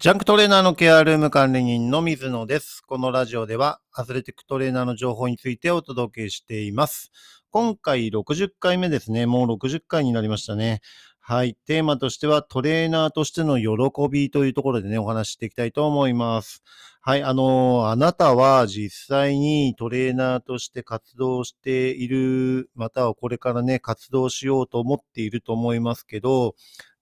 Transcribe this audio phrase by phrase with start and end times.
[0.00, 2.80] ジャンクトレーナーのケアルーム管理人の水野です。
[2.86, 7.12] このラジオではアスレティックトレーナーの情報についてお届けしています。
[7.50, 9.26] 今回60回目ですね。
[9.26, 10.80] もう60回になりましたね。
[11.20, 11.54] はい。
[11.66, 16.62] テーマとしてはトレーナーとしての喜びというところでね、お話ししていきたいと思います。
[17.02, 17.22] はい。
[17.22, 26.54] あのー、あなたは実際にトレーナーとして活動している、またはこれからね、活動しようと思っていると思いますけど、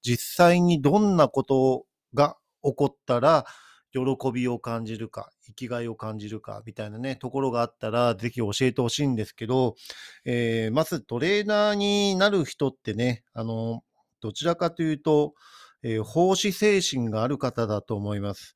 [0.03, 2.37] 実際にどんなことが
[2.71, 3.45] 起こったら、
[3.93, 4.01] 喜
[4.33, 9.77] びを感じるか、生きがいを感じるか、みたいなね、ところがあったら、ぜひ教えてほしいんですけど、
[10.25, 13.83] えー、まずトレーナーになる人ってね、あの、
[14.21, 15.35] どちらかというと、
[15.83, 18.55] えー、奉仕精神がある方だと思います。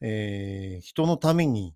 [0.00, 1.74] えー、人のために、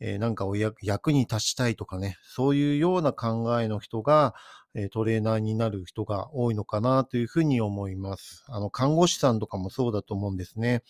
[0.00, 4.34] えー、なんかを役に立ちたいとかね、そういうような考えの人が、
[4.74, 8.44] えトレーナーになる人が多いのかなというふうに思います。
[8.46, 10.82] あの、看護師さんとかもそうだと思うんですね。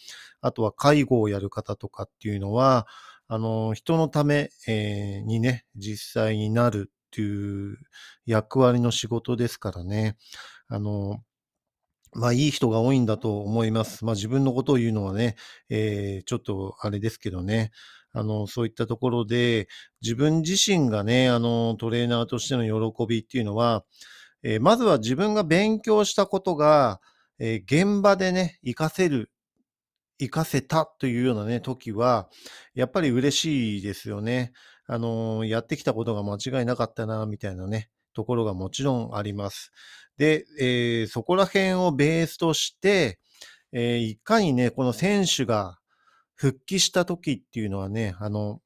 [0.43, 2.87] あとは介護をやる方とかっていうのは、
[3.27, 7.79] あの、人のため、えー、にね、実際になるっていう
[8.27, 10.17] 役割の仕事ですからね。
[10.69, 11.23] あの、
[12.13, 14.05] まあ、いい人が多いんだと思います。
[14.05, 15.37] まあ、自分のことを言うのはね、
[15.69, 17.71] えー、ちょっとあれですけどね。
[18.13, 19.69] あの、そういったところで、
[20.03, 23.85] 自分自身がね、あの、トレーナーとしての喜びっていうのは、
[24.43, 27.01] えー、まずは自分が勉強したことが、
[27.39, 29.31] えー、現場でね、活かせる、
[30.19, 32.29] 活かせたというようなね、時は、
[32.75, 34.53] やっぱり嬉しいですよね。
[34.87, 39.73] あの、やってきたことが間違いなかったな、みたいなね、ところがもちろんあります。
[40.17, 43.19] で、えー、そこら辺をベースとして、
[43.73, 45.80] えー、いかにね、この選手が
[46.41, 48.63] 復帰した時っていうのはね、あの、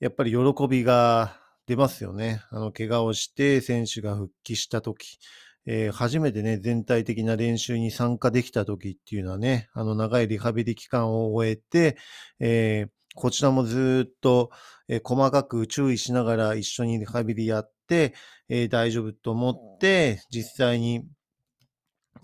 [0.00, 2.40] やっぱり喜びが出ますよね。
[2.50, 5.18] あの、怪我をして選手が復帰した時、
[5.66, 11.98] えー、初めてね、全体的な練習に参加できた時っていうのはね、あの、長いリハビリ期間を終えて、
[12.40, 14.48] えー、こちらもずっと、
[14.88, 18.14] えー、細かく注意しながら一緒にリハビリやって、
[18.48, 21.04] え大丈夫と思って、実際に、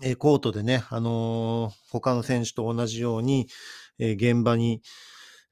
[0.01, 3.47] えコートでね、あの他の選手と同じように、
[3.99, 4.81] え現場に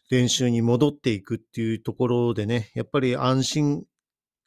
[0.10, 3.84] 練習に戻っていくっていうところでね、やっぱり安心、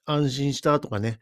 [0.04, 1.18] 安心したとかね、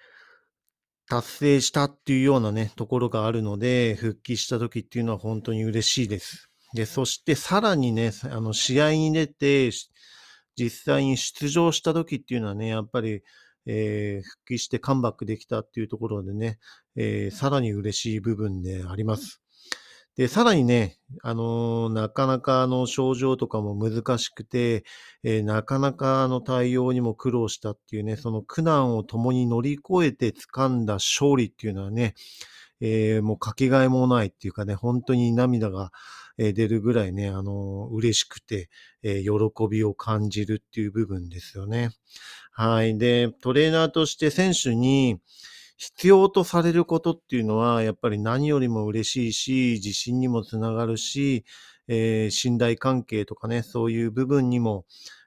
[1.09, 6.49] 達成したっていうようなね、ところがあるので、復帰した時っていうのは本当に嬉しいです。
[6.75, 9.71] で、そしてさらにね、あの、試合に出て、
[10.57, 13.23] 実際に出場した時っていうのはね、やっぱり、
[13.67, 16.59] えー、復帰してカムバックできたっていうところでね、
[16.97, 19.43] えー、さらに嬉しい部分であります。
[20.17, 24.85] で、さらにね、あのー、なかなかあの症状とかも難しくて、
[25.23, 32.15] えー、なかなかあの対応にも苦労したっていうね、その苦難を共に乗り越えて掴んだ勝利っていうのはね、
[32.81, 35.93] えー、もうかけがえもないっていうかね、本当に涙が
[36.37, 38.69] 出るぐらいね、あの嬉しくて、
[39.03, 39.31] え喜
[39.71, 41.91] びを感じるっていう部分ですよね。
[42.51, 42.99] はい。
[42.99, 45.21] で、トレーナーとして選手に、
[45.83, 51.45] 必要とされることっていうのは、やっぱり何よりも嬉しいし、自信にもつながるし、
[51.89, 54.85] えー、信頼関係とかね、そういう部分にも、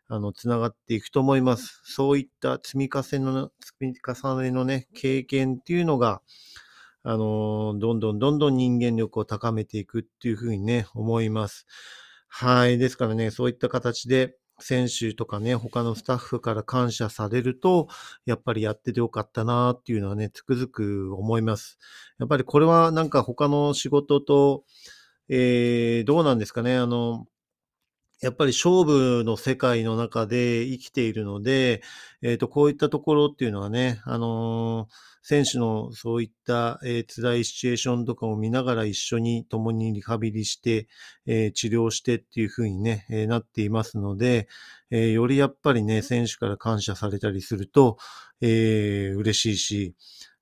[0.08, 1.82] あの、つながっていくと思います。
[1.84, 6.22] そういった積み重ねの、積み重ねのね、経験っていうのが、
[7.04, 11.68] あのどんどんどんどん人間力を高めていくっていうふうにね、思います。
[12.30, 12.78] はい。
[12.78, 17.88] ですからね、そういった形で、選手とかね、他のスタッフから感謝されると、
[18.26, 21.78] やっぱりやっててよかったなっていうのはね、つくづく思います。
[22.20, 24.64] やっぱりこれはなんか他の仕事と、
[25.30, 27.26] えー、どうなんですかね、あの、
[28.22, 31.82] やっぱり勝負の世界の中で生きているので、
[32.22, 40.88] えっ、ー、と、こういったところっていうのはね、あのー、選手のそういった、えー、辛いシチュエーションとかを見ながら一緒に共にリハビリして、
[41.26, 44.48] え、治療してっていうふうにね、え、なっていますので、
[44.92, 47.98] え、よりやっぱりね、選手から感謝されたりすると、
[48.40, 49.96] え、嬉しいし、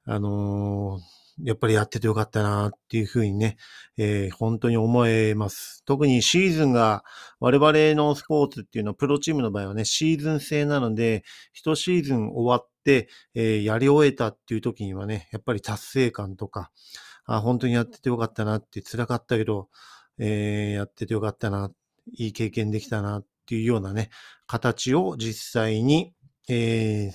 [0.05, 3.57] あのーやっぱりやっててよかったなっていうふうにね、
[3.97, 5.83] えー、本当に思えます。
[5.85, 7.03] 特にシーズンが、
[7.39, 16.71] 我々のスポーツっていうのは、プロチームの場合はね、シーズン制なので、一シーズン終わって、えー、やり終えたっていう時にはね、やっぱり達成感とか、
[17.25, 19.69] あ、本当にやっててよかったなって、辛かったけど、
[20.19, 21.71] えー、やっててよかったな、
[22.11, 24.09] いい経験できたなっていうようなね、
[24.45, 26.13] 形を実際に、
[26.49, 27.13] えー、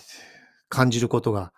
[0.69, 1.53] 感じることが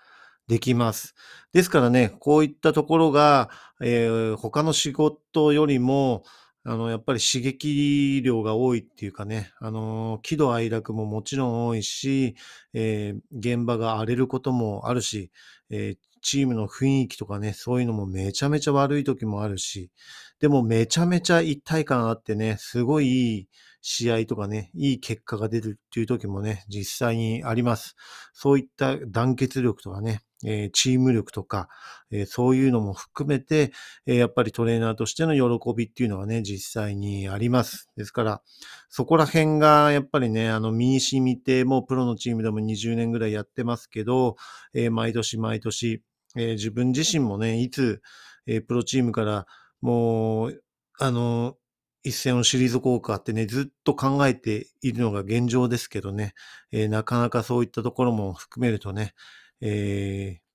[0.50, 1.14] できます。
[1.52, 3.50] ですからね、こういったところが、
[3.80, 6.24] えー、他の仕事よりも、
[6.64, 12.34] あの、やっぱり刺激量が多いっていうかね、あの、喜怒哀楽ももちろん多いし、
[12.74, 15.30] えー、現場が荒れることもあるし、
[15.70, 19.92] えー、チームの雰囲気とかね、そういうのもめちゃめちゃ悪い時もあるし、
[20.40, 23.48] でもめちゃめちゃ一体感あってね、すごいいい
[23.82, 27.94] 試合とかね、いい結果が出るっていう時もね、実際にあります。
[28.32, 31.68] そういった団結力とかね、えー、チーム力とか、
[32.10, 33.72] えー、そういうのも含めて、
[34.06, 37.90] えー、やっぱりトレーナーとしての喜びっていうのはね、実際にあります。
[37.96, 38.42] ですから、
[38.88, 44.36] そこら辺がやっぱりね、あの、身に染みて、もうプロのチームでも20年ぐらいやってますけど、
[44.74, 46.02] え毎年毎年、
[46.36, 48.00] え自分自身もね、いつ、
[48.46, 49.46] えプロチームから
[49.80, 50.62] もう、
[50.98, 51.56] あの、
[52.02, 56.34] 一線を退こうかってね、ずっと考えているのが現状ですけどね、
[56.72, 59.14] えー、なかなかそういったところも含めるとね、
[59.60, 60.50] えー、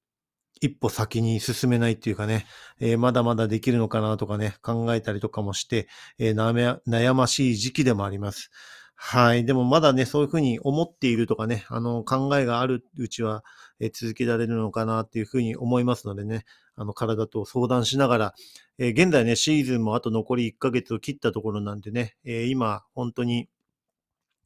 [0.62, 2.46] 一歩先に進めないっていうかね、
[2.80, 5.88] えー、まだまだできるのかなとかね、考えたりとかもして、
[6.18, 8.52] えー、悩ましい時期でもあります。
[8.96, 9.46] はい。
[9.46, 13.44] でもまだね、そういうふうに思っているとかね、あの、考えがあるうちは、
[13.80, 18.34] えー、続けられるのかなっていうふうに思いますのでね、あの、体と相談しながら、
[18.78, 23.50] え、現在ね、シーズンもあと残り1ヶ月を切ったところなんでね、え、今、本当に、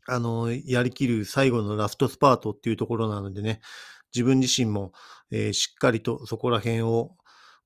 [0.07, 3.61] あの、やりきる最後のラストスパートっていうところなのでね、
[4.13, 4.91] 自分自身も、
[5.31, 7.11] えー、しっかりとそこら辺を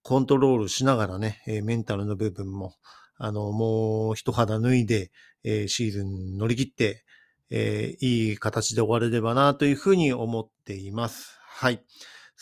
[0.02, 2.74] コントロールしながらね、えー、メンタルの部分も、
[3.18, 5.12] あの、もう一肌脱いで、
[5.44, 7.04] えー、シーズン乗り切って、
[7.56, 11.38] えいい形で終われればなというふうに思っています。
[11.40, 11.84] はい。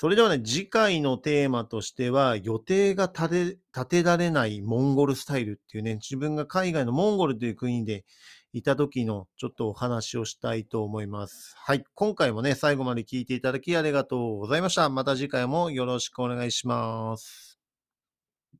[0.02, 8.04] それではね、次回のテーマとしては、予定が立て立てられないモンゴルスタイルっていうね、自分が海外のモンゴルという国で
[8.52, 11.54] いた時のちょっとお話をしたいと思います。
[11.56, 11.84] はい。
[11.94, 14.90] 今回もね、最後まで聞いていただきありがとうございました。
[14.90, 17.51] また次回もよろしくお願いします。